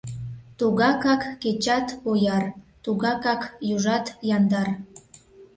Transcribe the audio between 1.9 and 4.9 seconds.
ояр, Тугакак южат яндар.